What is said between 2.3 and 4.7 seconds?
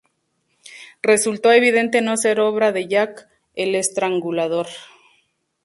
obra de "Jack, el estrangulador".